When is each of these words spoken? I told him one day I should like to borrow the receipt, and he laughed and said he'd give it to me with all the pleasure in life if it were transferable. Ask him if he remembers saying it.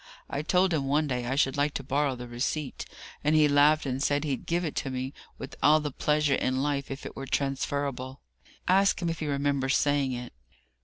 I 0.31 0.41
told 0.41 0.73
him 0.73 0.87
one 0.87 1.05
day 1.05 1.27
I 1.27 1.35
should 1.35 1.55
like 1.57 1.75
to 1.75 1.83
borrow 1.83 2.15
the 2.15 2.27
receipt, 2.27 2.85
and 3.23 3.35
he 3.35 3.47
laughed 3.47 3.85
and 3.85 4.01
said 4.01 4.23
he'd 4.23 4.47
give 4.47 4.65
it 4.65 4.75
to 4.77 4.89
me 4.89 5.13
with 5.37 5.55
all 5.61 5.79
the 5.79 5.91
pleasure 5.91 6.33
in 6.33 6.63
life 6.63 6.89
if 6.89 7.05
it 7.05 7.15
were 7.15 7.27
transferable. 7.27 8.19
Ask 8.67 8.99
him 8.99 9.09
if 9.11 9.19
he 9.19 9.27
remembers 9.27 9.77
saying 9.77 10.13
it. 10.13 10.33